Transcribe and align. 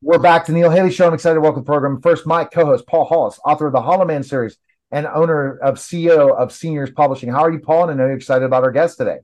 We're 0.00 0.20
back 0.20 0.46
to 0.46 0.52
Neil 0.52 0.70
Haley 0.70 0.92
Show. 0.92 1.08
I'm 1.08 1.14
excited 1.14 1.34
to 1.34 1.40
welcome 1.40 1.64
the 1.64 1.66
program. 1.66 2.00
First, 2.00 2.24
my 2.24 2.44
co-host 2.44 2.86
Paul 2.86 3.04
Hollis, 3.04 3.40
author 3.44 3.66
of 3.66 3.72
the 3.72 3.82
Hollow 3.82 4.04
Man 4.04 4.22
series 4.22 4.56
and 4.92 5.08
owner 5.08 5.58
of 5.58 5.74
CEO 5.74 6.32
of 6.36 6.52
Seniors 6.52 6.92
Publishing. 6.92 7.28
How 7.30 7.40
are 7.40 7.50
you, 7.50 7.58
Paul? 7.58 7.82
And 7.82 7.90
I 7.90 7.94
know 7.94 8.06
you're 8.06 8.16
excited 8.16 8.44
about 8.44 8.62
our 8.62 8.70
guest 8.70 8.98
today. 8.98 9.18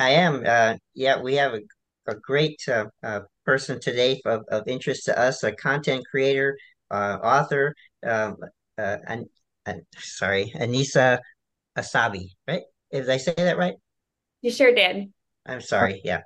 I 0.00 0.10
am. 0.10 0.42
Uh, 0.44 0.74
yeah, 0.94 1.22
we 1.22 1.36
have 1.36 1.54
a, 1.54 1.60
a 2.08 2.16
great 2.16 2.60
uh, 2.66 2.86
uh, 3.04 3.20
person 3.46 3.78
today 3.78 4.20
of, 4.24 4.42
of 4.50 4.66
interest 4.66 5.04
to 5.04 5.16
us, 5.16 5.44
a 5.44 5.52
content 5.52 6.04
creator, 6.10 6.58
uh, 6.90 7.18
author, 7.22 7.72
um, 8.04 8.38
uh, 8.76 8.96
and, 9.06 9.26
and 9.66 9.82
sorry, 9.98 10.52
Anisa 10.56 11.20
Ashabi, 11.78 12.30
right? 12.48 12.62
Did 12.90 13.08
I 13.08 13.18
say 13.18 13.34
that 13.36 13.56
right? 13.56 13.74
You 14.40 14.50
sure 14.50 14.74
did. 14.74 15.12
I'm 15.46 15.60
sorry. 15.60 16.00
Yeah. 16.04 16.22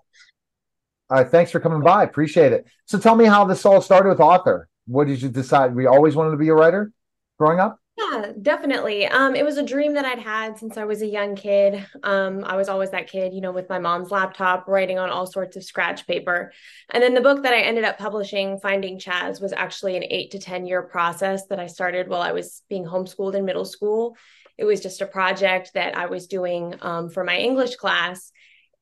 All 1.08 1.18
right, 1.18 1.28
thanks 1.28 1.50
for 1.50 1.60
coming 1.60 1.82
by. 1.82 2.02
Appreciate 2.02 2.52
it. 2.52 2.66
So 2.86 2.98
tell 2.98 3.14
me 3.14 3.26
how 3.26 3.44
this 3.44 3.64
all 3.64 3.80
started 3.80 4.08
with 4.08 4.20
author. 4.20 4.68
What 4.86 5.06
did 5.06 5.22
you 5.22 5.28
decide? 5.28 5.74
We 5.74 5.86
always 5.86 6.16
wanted 6.16 6.32
to 6.32 6.36
be 6.36 6.48
a 6.48 6.54
writer 6.54 6.92
growing 7.38 7.60
up? 7.60 7.78
Yeah, 7.96 8.32
definitely. 8.42 9.06
Um, 9.06 9.34
it 9.34 9.44
was 9.44 9.56
a 9.56 9.62
dream 9.62 9.94
that 9.94 10.04
I'd 10.04 10.18
had 10.18 10.58
since 10.58 10.76
I 10.76 10.84
was 10.84 11.00
a 11.00 11.06
young 11.06 11.34
kid. 11.34 11.86
Um, 12.02 12.44
I 12.44 12.56
was 12.56 12.68
always 12.68 12.90
that 12.90 13.08
kid, 13.08 13.32
you 13.32 13.40
know, 13.40 13.52
with 13.52 13.70
my 13.70 13.78
mom's 13.78 14.10
laptop, 14.10 14.68
writing 14.68 14.98
on 14.98 15.08
all 15.08 15.26
sorts 15.26 15.56
of 15.56 15.64
scratch 15.64 16.06
paper. 16.06 16.52
And 16.90 17.02
then 17.02 17.14
the 17.14 17.22
book 17.22 17.42
that 17.42 17.54
I 17.54 17.60
ended 17.60 17.84
up 17.84 17.96
publishing, 17.96 18.58
Finding 18.58 18.98
Chaz, 18.98 19.40
was 19.40 19.54
actually 19.54 19.96
an 19.96 20.04
eight 20.10 20.32
to 20.32 20.38
10 20.38 20.66
year 20.66 20.82
process 20.82 21.46
that 21.46 21.58
I 21.58 21.68
started 21.68 22.08
while 22.08 22.20
I 22.20 22.32
was 22.32 22.62
being 22.68 22.84
homeschooled 22.84 23.34
in 23.34 23.46
middle 23.46 23.64
school. 23.64 24.16
It 24.58 24.64
was 24.64 24.80
just 24.80 25.00
a 25.00 25.06
project 25.06 25.72
that 25.72 25.96
I 25.96 26.06
was 26.06 26.26
doing 26.26 26.74
um, 26.82 27.08
for 27.08 27.24
my 27.24 27.38
English 27.38 27.76
class. 27.76 28.30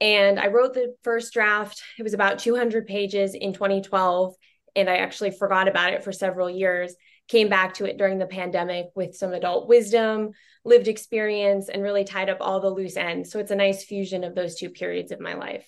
And 0.00 0.38
I 0.38 0.48
wrote 0.48 0.74
the 0.74 0.94
first 1.02 1.32
draft. 1.32 1.82
It 1.98 2.02
was 2.02 2.14
about 2.14 2.38
200 2.38 2.86
pages 2.86 3.34
in 3.34 3.52
2012. 3.52 4.34
And 4.76 4.90
I 4.90 4.96
actually 4.96 5.30
forgot 5.30 5.68
about 5.68 5.92
it 5.92 6.02
for 6.02 6.12
several 6.12 6.50
years. 6.50 6.94
Came 7.28 7.48
back 7.48 7.74
to 7.74 7.86
it 7.86 7.96
during 7.96 8.18
the 8.18 8.26
pandemic 8.26 8.86
with 8.94 9.14
some 9.14 9.32
adult 9.32 9.68
wisdom, 9.68 10.32
lived 10.64 10.88
experience, 10.88 11.68
and 11.68 11.82
really 11.82 12.04
tied 12.04 12.28
up 12.28 12.38
all 12.40 12.60
the 12.60 12.68
loose 12.68 12.96
ends. 12.96 13.30
So 13.30 13.38
it's 13.38 13.50
a 13.50 13.56
nice 13.56 13.84
fusion 13.84 14.24
of 14.24 14.34
those 14.34 14.56
two 14.56 14.68
periods 14.68 15.10
of 15.10 15.20
my 15.20 15.34
life. 15.34 15.66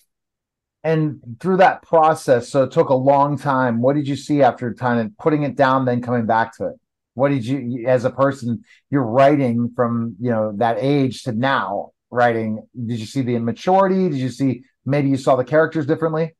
And 0.83 1.19
through 1.39 1.57
that 1.57 1.81
process, 1.81 2.47
so 2.49 2.63
it 2.63 2.71
took 2.71 2.89
a 2.89 2.95
long 2.95 3.37
time. 3.37 3.81
What 3.81 3.95
did 3.95 4.07
you 4.07 4.15
see 4.15 4.43
after 4.43 4.73
kind 4.73 4.99
of 4.99 5.17
putting 5.17 5.43
it 5.43 5.55
down, 5.55 5.85
then 5.85 6.01
coming 6.01 6.25
back 6.25 6.55
to 6.57 6.67
it? 6.67 6.75
What 7.15 7.29
did 7.29 7.45
you, 7.45 7.87
as 7.87 8.05
a 8.05 8.11
person, 8.11 8.63
you're 8.91 9.03
writing 9.03 9.71
from 9.75 10.15
you 10.19 10.29
know 10.29 10.53
that 10.57 10.77
age 10.79 11.23
to 11.23 11.31
now? 11.31 11.91
Writing 12.09 12.65
did 12.73 12.99
you 12.99 13.05
see 13.05 13.21
the 13.21 13.35
immaturity? 13.35 14.09
Did 14.09 14.19
you 14.19 14.29
see 14.29 14.63
maybe 14.85 15.09
you 15.09 15.17
saw 15.17 15.35
the 15.35 15.43
characters 15.43 15.85
differently? 15.85 16.35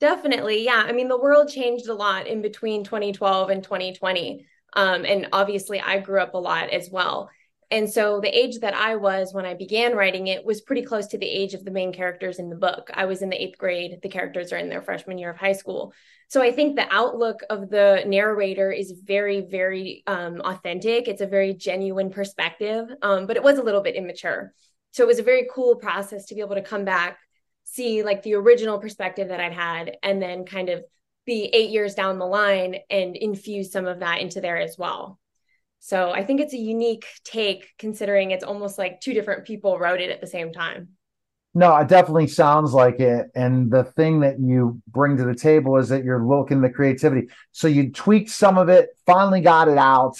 Definitely 0.00 0.64
yeah. 0.64 0.84
I 0.84 0.92
mean 0.92 1.08
the 1.08 1.20
world 1.20 1.48
changed 1.48 1.88
a 1.88 1.94
lot 1.94 2.26
in 2.26 2.42
between 2.42 2.84
2012 2.84 3.50
and 3.50 3.62
2020 3.62 4.46
um, 4.74 5.04
and 5.04 5.28
obviously 5.32 5.80
i 5.80 5.98
grew 5.98 6.20
up 6.20 6.34
a 6.34 6.38
lot 6.38 6.70
as 6.70 6.90
well. 6.90 7.30
And 7.70 7.88
so 7.88 8.20
the 8.20 8.36
age 8.36 8.58
that 8.58 8.74
i 8.74 8.96
was 8.96 9.32
when 9.32 9.46
i 9.46 9.54
began 9.54 9.94
writing 9.94 10.26
it 10.26 10.44
was 10.44 10.60
pretty 10.60 10.82
close 10.82 11.06
to 11.08 11.18
the 11.18 11.28
age 11.28 11.54
of 11.54 11.64
the 11.64 11.70
main 11.70 11.92
characters 11.92 12.40
in 12.40 12.50
the 12.50 12.56
book. 12.56 12.90
I 12.92 13.04
was 13.04 13.22
in 13.22 13.30
the 13.30 13.40
eighth 13.40 13.58
grade. 13.58 14.00
The 14.02 14.08
characters 14.08 14.52
are 14.52 14.58
in 14.58 14.68
their 14.68 14.82
freshman 14.82 15.18
year 15.18 15.30
of 15.30 15.36
high 15.36 15.52
school. 15.52 15.92
So 16.28 16.42
i 16.42 16.50
think 16.50 16.74
the 16.74 16.92
outlook 16.92 17.42
of 17.48 17.70
the 17.70 18.02
narrator 18.04 18.72
is 18.72 18.92
very 19.04 19.42
very 19.42 20.02
um, 20.08 20.40
authentic. 20.40 21.06
It's 21.06 21.20
a 21.20 21.26
very 21.26 21.54
genuine 21.54 22.10
perspective 22.10 22.88
um, 23.02 23.26
but 23.28 23.36
it 23.36 23.42
was 23.44 23.58
a 23.58 23.62
little 23.62 23.82
bit 23.82 23.94
immature 23.94 24.52
so 24.92 25.02
it 25.02 25.08
was 25.08 25.18
a 25.18 25.24
very 25.24 25.48
cool 25.52 25.74
process 25.74 26.26
to 26.26 26.34
be 26.34 26.40
able 26.40 26.54
to 26.54 26.62
come 26.62 26.84
back 26.84 27.18
see 27.64 28.02
like 28.02 28.22
the 28.22 28.34
original 28.34 28.78
perspective 28.78 29.28
that 29.28 29.40
i'd 29.40 29.52
had 29.52 29.96
and 30.02 30.22
then 30.22 30.44
kind 30.44 30.68
of 30.68 30.84
be 31.26 31.44
eight 31.52 31.70
years 31.70 31.94
down 31.94 32.18
the 32.18 32.26
line 32.26 32.76
and 32.90 33.16
infuse 33.16 33.70
some 33.70 33.86
of 33.86 34.00
that 34.00 34.20
into 34.20 34.40
there 34.40 34.58
as 34.58 34.76
well. 34.78 35.18
So 35.80 36.10
i 36.10 36.24
think 36.24 36.40
it's 36.40 36.54
a 36.54 36.58
unique 36.58 37.06
take 37.24 37.72
considering 37.78 38.30
it's 38.30 38.44
almost 38.44 38.78
like 38.78 39.00
two 39.00 39.14
different 39.14 39.46
people 39.46 39.78
wrote 39.78 40.00
it 40.00 40.10
at 40.10 40.20
the 40.20 40.26
same 40.26 40.52
time. 40.52 40.88
No 41.54 41.76
it 41.76 41.88
definitely 41.88 42.28
sounds 42.28 42.72
like 42.72 42.98
it. 43.00 43.26
And 43.34 43.70
the 43.70 43.84
thing 43.84 44.20
that 44.20 44.40
you 44.40 44.80
bring 44.88 45.16
to 45.16 45.24
the 45.24 45.34
table 45.34 45.76
is 45.76 45.90
that 45.90 46.04
you're 46.04 46.24
looking 46.24 46.60
the 46.60 46.70
creativity. 46.70 47.28
So 47.52 47.68
you 47.68 47.92
tweaked 47.92 48.30
some 48.30 48.58
of 48.58 48.68
it 48.68 48.90
finally 49.06 49.40
got 49.40 49.68
it 49.68 49.78
out. 49.78 50.16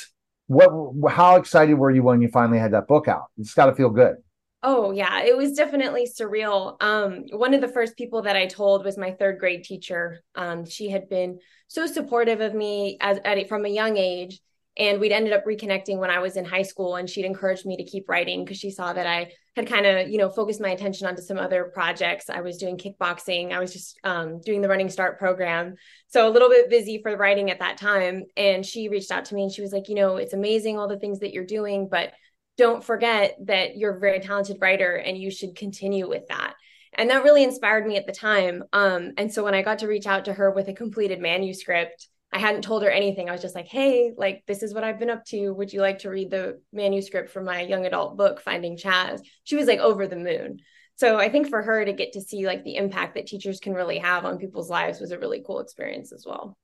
What 0.47 1.11
how 1.11 1.37
excited 1.37 1.75
were 1.75 1.91
you 1.91 2.03
when 2.03 2.21
you 2.21 2.29
finally 2.29 2.59
had 2.59 2.73
that 2.73 2.87
book 2.87 3.09
out? 3.09 3.27
It's 3.39 3.55
got 3.55 3.67
to 3.67 3.75
feel 3.75 3.91
good 3.91 4.17
Oh 4.65 4.93
yeah, 4.93 5.23
it 5.23 5.37
was 5.37 5.55
definitely 5.55 6.07
surreal. 6.07 6.81
Um, 6.81 7.25
one 7.33 7.53
of 7.53 7.61
the 7.61 7.69
first 7.69 7.97
people 7.97 8.23
that 8.23 8.37
I 8.37 8.47
told 8.47 8.85
was 8.85 8.97
my 8.97 9.11
third 9.11 9.41
grade 9.41 9.65
teacher. 9.65 10.23
Um, 10.37 10.65
she 10.65 10.89
had 10.89 11.09
been 11.09 11.41
so 11.67 11.87
supportive 11.87 12.41
of 12.41 12.55
me 12.55 12.97
as 13.01 13.19
at, 13.25 13.49
from 13.49 13.65
a 13.65 13.69
young 13.69 13.97
age, 13.97 14.41
and 14.77 15.01
we'd 15.01 15.11
ended 15.11 15.33
up 15.33 15.45
reconnecting 15.45 15.99
when 15.99 16.11
I 16.11 16.21
was 16.21 16.37
in 16.37 16.45
high 16.45 16.63
school. 16.63 16.95
And 16.95 17.11
she'd 17.11 17.25
encouraged 17.25 17.67
me 17.67 17.77
to 17.77 17.85
keep 17.85 18.09
writing 18.09 18.45
because 18.45 18.59
she 18.59 18.71
saw 18.71 18.93
that 18.93 19.05
I 19.05 19.33
had 19.57 19.67
kind 19.67 19.85
of 19.85 20.09
you 20.09 20.17
know 20.17 20.31
focused 20.31 20.61
my 20.61 20.71
attention 20.71 21.09
onto 21.09 21.23
some 21.23 21.39
other 21.39 21.73
projects. 21.75 22.31
I 22.31 22.41
was 22.41 22.57
doing 22.57 22.77
kickboxing. 22.77 23.51
I 23.51 23.59
was 23.59 23.73
just 23.73 23.99
um, 24.05 24.41
doing 24.43 24.61
the 24.61 24.69
Running 24.69 24.91
Start 24.91 25.19
program, 25.19 25.75
so 26.07 26.29
a 26.29 26.31
little 26.31 26.49
bit 26.49 26.71
busy 26.71 27.01
for 27.03 27.17
writing 27.17 27.51
at 27.51 27.59
that 27.59 27.79
time. 27.79 28.27
And 28.37 28.65
she 28.65 28.89
reached 28.89 29.11
out 29.11 29.25
to 29.25 29.35
me 29.35 29.43
and 29.43 29.53
she 29.53 29.61
was 29.61 29.73
like, 29.73 29.89
you 29.89 29.97
know, 29.97 30.19
it's 30.19 30.35
amazing 30.35 30.79
all 30.79 30.87
the 30.87 31.01
things 31.01 31.19
that 31.19 31.33
you're 31.33 31.45
doing, 31.45 31.89
but 31.91 32.13
don't 32.59 32.85
forget 32.85 33.37
that 33.47 33.77
you're 33.77 33.97
a 33.97 34.01
very 34.01 34.21
talented 34.21 34.59
writer 34.61 34.95
and 34.95 35.17
you 35.17 35.31
should 35.31 35.57
continue 35.57 36.09
with 36.09 36.29
that. 36.29 36.55
And 36.95 37.09
that 37.11 37.25
really 37.25 37.43
inspired 37.43 37.87
me 37.87 37.97
at 37.97 38.07
the 38.07 38.13
time. 38.13 38.65
Um, 38.73 39.13
and 39.17 39.33
so 39.33 39.45
when 39.45 39.55
i 39.55 39.63
got 39.63 39.79
to 39.79 39.89
reach 39.89 40.07
out 40.07 40.27
to 40.27 40.35
her 40.35 40.51
with 40.51 40.69
a 40.69 40.75
completed 40.75 41.21
manuscript 41.21 42.09
i 42.35 42.39
hadn't 42.39 42.63
told 42.63 42.83
her 42.83 42.91
anything. 42.91 43.29
I 43.29 43.33
was 43.33 43.43
just 43.43 43.55
like 43.55 43.67
hey 43.67 44.13
like 44.17 44.43
this 44.47 44.63
is 44.63 44.75
what 44.75 44.85
i've 44.85 44.99
been 44.99 45.11
up 45.11 45.25
to. 45.27 45.51
Would 45.51 45.73
you 45.73 45.81
like 45.81 46.01
to 46.01 46.11
read 46.11 46.31
the 46.31 46.61
manuscript 46.73 47.31
for 47.31 47.43
my 47.43 47.63
young 47.63 47.87
adult 47.87 48.17
book 48.17 48.41
finding 48.41 48.77
chaz? 48.77 49.21
She 49.45 49.57
was 49.57 49.67
like 49.67 49.81
over 49.81 50.07
the 50.07 50.17
moon. 50.17 50.59
So 50.97 51.19
i 51.19 51.29
think 51.29 51.49
for 51.49 51.63
her 51.63 51.85
to 51.85 51.93
get 51.93 52.13
to 52.13 52.21
see 52.21 52.47
like 52.47 52.65
the 52.65 52.77
impact 52.77 53.15
that 53.15 53.27
teachers 53.27 53.61
can 53.61 53.75
really 53.75 53.99
have 53.99 54.25
on 54.25 54.39
people's 54.39 54.71
lives 54.71 55.01
was 55.01 55.11
a 55.11 55.19
really 55.19 55.43
cool 55.47 55.61
experience 55.61 56.13
as 56.13 56.25
well. 56.27 56.57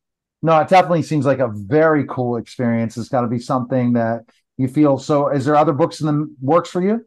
No 0.42 0.58
it 0.60 0.68
definitely 0.68 1.02
seems 1.02 1.26
like 1.26 1.40
a 1.40 1.52
very 1.52 2.04
cool 2.06 2.36
experience. 2.36 2.96
It's 2.96 3.08
got 3.08 3.22
to 3.22 3.28
be 3.28 3.38
something 3.38 3.94
that 3.94 4.24
you 4.58 4.68
feel 4.68 4.98
so 4.98 5.28
is 5.28 5.44
there 5.44 5.56
other 5.56 5.72
books 5.72 6.00
in 6.00 6.06
the 6.06 6.36
works 6.40 6.68
for 6.68 6.82
you? 6.82 7.06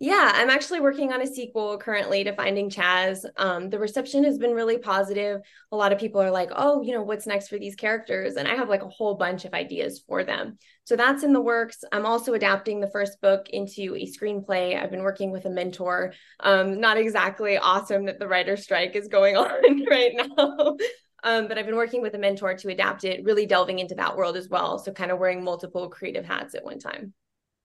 Yeah 0.00 0.32
i'm 0.34 0.50
actually 0.50 0.80
working 0.80 1.12
on 1.12 1.22
a 1.22 1.26
sequel 1.26 1.78
currently 1.78 2.24
to 2.24 2.34
finding 2.34 2.68
chaz. 2.68 3.24
Um, 3.36 3.70
the 3.70 3.78
reception 3.78 4.24
has 4.24 4.38
been 4.38 4.50
really 4.50 4.76
positive. 4.76 5.40
A 5.70 5.76
lot 5.76 5.92
of 5.92 6.00
people 6.00 6.20
are 6.20 6.32
like 6.32 6.50
oh 6.54 6.82
you 6.82 6.92
know 6.92 7.02
what's 7.02 7.26
next 7.26 7.48
for 7.48 7.58
these 7.58 7.76
characters? 7.76 8.34
And 8.34 8.48
i 8.48 8.56
have 8.56 8.68
like 8.68 8.82
a 8.82 8.88
whole 8.88 9.14
bunch 9.14 9.44
of 9.44 9.54
ideas 9.54 10.02
for 10.06 10.24
them. 10.24 10.58
So 10.82 10.96
that's 10.96 11.22
in 11.22 11.32
the 11.32 11.40
works. 11.40 11.78
I'm 11.92 12.04
also 12.04 12.34
adapting 12.34 12.80
the 12.80 12.90
first 12.90 13.20
book 13.22 13.48
into 13.48 13.94
a 13.94 14.04
screenplay. 14.04 14.78
I've 14.78 14.90
been 14.90 15.02
working 15.02 15.30
with 15.30 15.46
a 15.46 15.50
mentor. 15.50 16.12
Um, 16.40 16.78
not 16.80 16.98
exactly 16.98 17.56
awesome 17.56 18.04
that 18.06 18.18
the 18.18 18.28
writer 18.28 18.58
strike 18.58 18.96
is 18.96 19.08
going 19.08 19.36
on 19.46 19.84
right 19.88 20.12
now 20.14 20.76
um, 21.24 21.48
but 21.48 21.58
I've 21.58 21.66
been 21.66 21.74
working 21.74 22.02
with 22.02 22.14
a 22.14 22.18
mentor 22.18 22.54
to 22.54 22.68
adapt 22.68 23.04
it, 23.04 23.24
really 23.24 23.46
delving 23.46 23.78
into 23.78 23.94
that 23.96 24.16
world 24.16 24.36
as 24.36 24.48
well. 24.48 24.78
So 24.78 24.92
kind 24.92 25.10
of 25.10 25.18
wearing 25.18 25.42
multiple 25.42 25.88
creative 25.88 26.24
hats 26.24 26.54
at 26.54 26.64
one 26.64 26.78
time. 26.78 27.14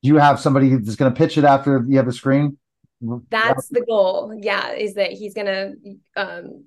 Do 0.02 0.08
you 0.08 0.16
have 0.16 0.40
somebody 0.40 0.70
that's 0.76 0.96
going 0.96 1.14
to 1.14 1.18
pitch 1.18 1.38
it 1.38 1.44
after 1.44 1.86
you 1.88 1.98
have 1.98 2.08
a 2.08 2.14
screen? 2.14 2.58
That's 3.30 3.68
the 3.68 3.82
goal. 3.82 4.34
Yeah, 4.42 4.72
is 4.72 4.94
that 4.94 5.12
he's 5.12 5.34
going 5.34 5.48
to 5.48 5.96
um, 6.16 6.66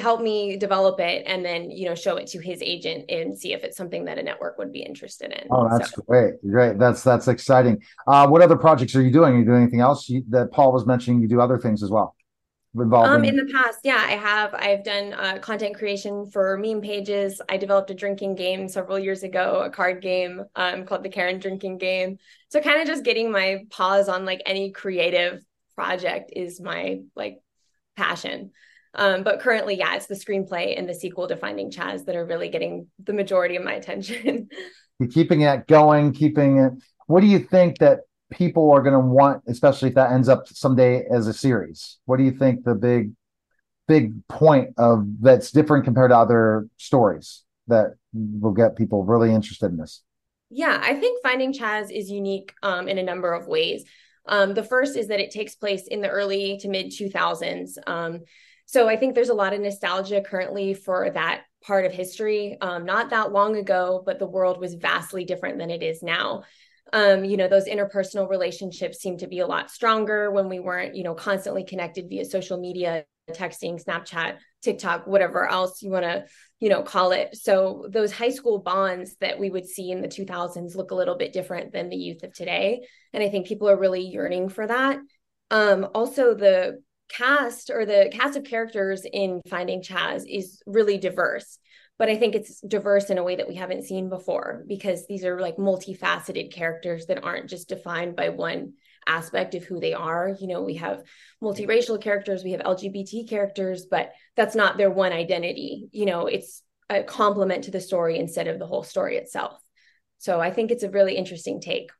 help 0.00 0.22
me 0.22 0.56
develop 0.56 1.00
it 1.00 1.24
and 1.26 1.44
then 1.44 1.70
you 1.70 1.86
know 1.86 1.94
show 1.94 2.16
it 2.16 2.26
to 2.28 2.40
his 2.40 2.62
agent 2.62 3.10
and 3.10 3.38
see 3.38 3.52
if 3.52 3.62
it's 3.62 3.76
something 3.76 4.06
that 4.06 4.18
a 4.18 4.22
network 4.22 4.56
would 4.56 4.72
be 4.72 4.80
interested 4.80 5.32
in. 5.32 5.46
Oh, 5.50 5.68
that's 5.70 5.94
so. 5.94 6.02
great! 6.02 6.34
Great. 6.48 6.78
That's 6.78 7.02
that's 7.02 7.28
exciting. 7.28 7.82
Uh, 8.06 8.26
what 8.26 8.40
other 8.40 8.56
projects 8.56 8.96
are 8.96 9.02
you 9.02 9.10
doing? 9.10 9.34
Are 9.34 9.38
you 9.38 9.44
doing 9.44 9.62
anything 9.62 9.80
else? 9.80 10.08
You, 10.08 10.24
that 10.30 10.50
Paul 10.50 10.72
was 10.72 10.86
mentioning, 10.86 11.20
you 11.20 11.28
do 11.28 11.42
other 11.42 11.58
things 11.58 11.82
as 11.82 11.90
well 11.90 12.16
involved 12.80 13.08
um 13.08 13.24
in 13.24 13.36
the 13.36 13.50
past 13.52 13.78
yeah 13.84 14.02
i 14.06 14.12
have 14.12 14.54
i've 14.54 14.82
done 14.82 15.12
uh, 15.12 15.38
content 15.38 15.76
creation 15.76 16.26
for 16.30 16.56
meme 16.56 16.80
pages. 16.80 17.40
I 17.48 17.56
developed 17.56 17.90
a 17.90 17.94
drinking 17.94 18.36
game 18.36 18.68
several 18.68 18.98
years 18.98 19.22
ago 19.22 19.62
a 19.64 19.70
card 19.70 20.00
game 20.00 20.42
um 20.56 20.84
called 20.86 21.02
the 21.02 21.08
karen 21.08 21.38
drinking 21.38 21.78
game. 21.78 22.18
So 22.48 22.60
kind 22.60 22.80
of 22.80 22.86
just 22.86 23.04
getting 23.04 23.30
my 23.30 23.64
paws 23.70 24.08
on 24.08 24.24
like 24.24 24.42
any 24.46 24.70
creative 24.70 25.42
project 25.74 26.32
is 26.34 26.60
my 26.60 27.00
like 27.14 27.38
passion. 27.96 28.52
Um 28.94 29.22
but 29.22 29.40
currently 29.40 29.76
yeah 29.76 29.94
it's 29.96 30.06
the 30.06 30.14
screenplay 30.14 30.78
and 30.78 30.88
the 30.88 30.94
sequel 30.94 31.28
to 31.28 31.36
finding 31.36 31.70
chaz 31.70 32.06
that 32.06 32.16
are 32.16 32.24
really 32.24 32.48
getting 32.48 32.86
the 33.02 33.12
majority 33.12 33.56
of 33.56 33.64
my 33.64 33.74
attention. 33.74 34.48
Keeping 35.10 35.40
it 35.40 35.66
going 35.66 36.12
keeping 36.12 36.58
it 36.58 36.72
what 37.06 37.22
do 37.22 37.26
you 37.26 37.40
think 37.40 37.78
that 37.78 38.00
people 38.32 38.70
are 38.72 38.82
going 38.82 38.94
to 38.94 38.98
want, 38.98 39.42
especially 39.46 39.90
if 39.90 39.94
that 39.94 40.12
ends 40.12 40.28
up 40.28 40.48
someday 40.48 41.04
as 41.12 41.28
a 41.28 41.32
series? 41.32 41.98
What 42.06 42.16
do 42.16 42.24
you 42.24 42.32
think 42.32 42.64
the 42.64 42.74
big, 42.74 43.12
big 43.86 44.26
point 44.28 44.70
of 44.78 45.06
that's 45.20 45.50
different 45.50 45.84
compared 45.84 46.10
to 46.10 46.16
other 46.16 46.68
stories 46.76 47.44
that 47.68 47.94
will 48.12 48.52
get 48.52 48.76
people 48.76 49.04
really 49.04 49.32
interested 49.32 49.66
in 49.66 49.76
this? 49.76 50.02
Yeah, 50.50 50.78
I 50.82 50.94
think 50.94 51.22
Finding 51.22 51.52
Chaz 51.52 51.90
is 51.90 52.10
unique 52.10 52.52
um, 52.62 52.88
in 52.88 52.98
a 52.98 53.02
number 53.02 53.32
of 53.32 53.46
ways. 53.46 53.84
Um, 54.26 54.54
the 54.54 54.62
first 54.62 54.96
is 54.96 55.08
that 55.08 55.20
it 55.20 55.30
takes 55.30 55.54
place 55.54 55.86
in 55.86 56.00
the 56.00 56.08
early 56.08 56.58
to 56.58 56.68
mid 56.68 56.86
2000s. 56.86 57.78
Um, 57.86 58.20
so 58.66 58.88
I 58.88 58.96
think 58.96 59.14
there's 59.14 59.28
a 59.28 59.34
lot 59.34 59.52
of 59.52 59.60
nostalgia 59.60 60.20
currently 60.20 60.74
for 60.74 61.10
that 61.10 61.42
part 61.62 61.84
of 61.84 61.92
history. 61.92 62.56
Um, 62.60 62.84
not 62.84 63.10
that 63.10 63.32
long 63.32 63.56
ago, 63.56 64.02
but 64.04 64.18
the 64.18 64.26
world 64.26 64.60
was 64.60 64.74
vastly 64.74 65.24
different 65.24 65.58
than 65.58 65.70
it 65.70 65.82
is 65.82 66.02
now. 66.02 66.44
Um, 66.92 67.24
you 67.24 67.36
know, 67.36 67.48
those 67.48 67.66
interpersonal 67.66 68.28
relationships 68.28 68.98
seem 68.98 69.16
to 69.18 69.26
be 69.26 69.38
a 69.38 69.46
lot 69.46 69.70
stronger 69.70 70.30
when 70.30 70.48
we 70.48 70.60
weren't, 70.60 70.94
you 70.94 71.04
know, 71.04 71.14
constantly 71.14 71.64
connected 71.64 72.08
via 72.08 72.24
social 72.24 72.58
media, 72.58 73.04
texting, 73.30 73.82
Snapchat, 73.82 74.36
TikTok, 74.62 75.06
whatever 75.06 75.48
else 75.48 75.82
you 75.82 75.90
want 75.90 76.04
to, 76.04 76.24
you 76.60 76.68
know, 76.68 76.82
call 76.82 77.12
it. 77.12 77.36
So 77.36 77.86
those 77.88 78.12
high 78.12 78.30
school 78.30 78.58
bonds 78.58 79.16
that 79.20 79.38
we 79.38 79.48
would 79.48 79.66
see 79.66 79.90
in 79.90 80.02
the 80.02 80.08
2000s 80.08 80.74
look 80.74 80.90
a 80.90 80.94
little 80.94 81.16
bit 81.16 81.32
different 81.32 81.72
than 81.72 81.88
the 81.88 81.96
youth 81.96 82.22
of 82.22 82.34
today. 82.34 82.86
And 83.12 83.22
I 83.22 83.28
think 83.28 83.46
people 83.46 83.68
are 83.68 83.78
really 83.78 84.02
yearning 84.02 84.48
for 84.48 84.66
that. 84.66 84.98
Um, 85.50 85.88
also, 85.94 86.34
the 86.34 86.82
cast 87.08 87.70
or 87.70 87.84
the 87.84 88.10
cast 88.12 88.36
of 88.36 88.44
characters 88.44 89.04
in 89.10 89.40
Finding 89.48 89.82
Chaz 89.82 90.24
is 90.28 90.62
really 90.66 90.98
diverse. 90.98 91.58
But 92.02 92.10
I 92.10 92.16
think 92.16 92.34
it's 92.34 92.60
diverse 92.62 93.10
in 93.10 93.18
a 93.18 93.22
way 93.22 93.36
that 93.36 93.46
we 93.46 93.54
haven't 93.54 93.84
seen 93.84 94.08
before 94.08 94.64
because 94.66 95.06
these 95.06 95.24
are 95.24 95.38
like 95.38 95.56
multifaceted 95.56 96.52
characters 96.52 97.06
that 97.06 97.22
aren't 97.22 97.48
just 97.48 97.68
defined 97.68 98.16
by 98.16 98.30
one 98.30 98.72
aspect 99.06 99.54
of 99.54 99.62
who 99.62 99.78
they 99.78 99.92
are. 99.92 100.34
You 100.40 100.48
know, 100.48 100.62
we 100.62 100.74
have 100.78 101.04
multiracial 101.40 102.02
characters, 102.02 102.42
we 102.42 102.50
have 102.50 102.60
LGBT 102.62 103.28
characters, 103.28 103.86
but 103.88 104.10
that's 104.34 104.56
not 104.56 104.78
their 104.78 104.90
one 104.90 105.12
identity. 105.12 105.90
You 105.92 106.06
know, 106.06 106.26
it's 106.26 106.64
a 106.90 107.04
complement 107.04 107.62
to 107.64 107.70
the 107.70 107.80
story 107.80 108.18
instead 108.18 108.48
of 108.48 108.58
the 108.58 108.66
whole 108.66 108.82
story 108.82 109.16
itself. 109.16 109.62
So 110.18 110.40
I 110.40 110.50
think 110.50 110.72
it's 110.72 110.82
a 110.82 110.90
really 110.90 111.16
interesting 111.16 111.60
take. 111.60 111.92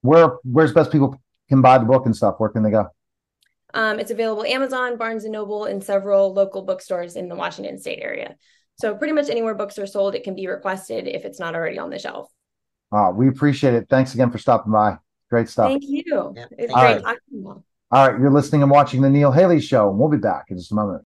Where 0.00 0.38
where's 0.44 0.72
best 0.72 0.90
people 0.90 1.20
can 1.50 1.60
buy 1.60 1.76
the 1.76 1.84
book 1.84 2.06
and 2.06 2.16
stuff? 2.16 2.36
Where 2.38 2.48
can 2.48 2.62
they 2.62 2.70
go? 2.70 2.86
Um, 3.74 4.00
it's 4.00 4.10
available 4.10 4.44
Amazon, 4.44 4.96
Barnes 4.96 5.24
and 5.24 5.32
Noble, 5.34 5.66
and 5.66 5.84
several 5.84 6.32
local 6.32 6.62
bookstores 6.62 7.16
in 7.16 7.28
the 7.28 7.34
Washington 7.34 7.78
State 7.78 7.98
area. 8.00 8.36
So 8.78 8.94
pretty 8.94 9.12
much 9.14 9.28
anywhere 9.30 9.54
books 9.54 9.78
are 9.78 9.86
sold, 9.86 10.14
it 10.14 10.22
can 10.22 10.34
be 10.34 10.46
requested 10.46 11.08
if 11.08 11.24
it's 11.24 11.40
not 11.40 11.54
already 11.54 11.78
on 11.78 11.90
the 11.90 11.98
shelf. 11.98 12.30
Uh, 12.92 13.10
we 13.14 13.28
appreciate 13.28 13.74
it. 13.74 13.86
Thanks 13.88 14.14
again 14.14 14.30
for 14.30 14.38
stopping 14.38 14.72
by. 14.72 14.98
Great 15.30 15.48
stuff. 15.48 15.68
Thank 15.68 15.84
you. 15.86 16.04
Yeah, 16.36 16.44
It's 16.52 16.72
thank 16.72 16.78
great 16.78 16.96
you. 16.96 17.02
talking 17.02 17.18
to 17.30 17.36
you. 17.36 17.64
All 17.92 18.08
right, 18.08 18.20
you're 18.20 18.30
listening 18.30 18.62
and 18.62 18.70
watching 18.70 19.00
the 19.00 19.08
Neil 19.10 19.32
Haley 19.32 19.60
Show, 19.60 19.88
and 19.90 19.98
we'll 19.98 20.08
be 20.08 20.16
back 20.18 20.46
in 20.50 20.56
just 20.58 20.72
a 20.72 20.74
moment. 20.74 20.94